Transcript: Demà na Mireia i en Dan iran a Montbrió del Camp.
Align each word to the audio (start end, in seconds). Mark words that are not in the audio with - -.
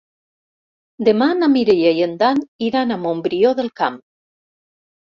Demà 1.09 1.27
na 1.43 1.51
Mireia 1.57 1.93
i 1.99 2.03
en 2.07 2.17
Dan 2.23 2.43
iran 2.71 2.99
a 2.99 3.01
Montbrió 3.07 3.55
del 3.63 3.73
Camp. 3.83 4.05